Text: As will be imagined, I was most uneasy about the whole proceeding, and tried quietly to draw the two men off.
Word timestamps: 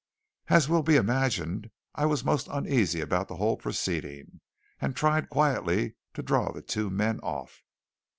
As 0.47 0.67
will 0.67 0.81
be 0.81 0.95
imagined, 0.95 1.69
I 1.93 2.07
was 2.07 2.25
most 2.25 2.47
uneasy 2.51 3.01
about 3.01 3.27
the 3.27 3.35
whole 3.35 3.55
proceeding, 3.55 4.41
and 4.79 4.95
tried 4.95 5.29
quietly 5.29 5.93
to 6.15 6.23
draw 6.23 6.51
the 6.51 6.63
two 6.63 6.89
men 6.89 7.19
off. 7.19 7.61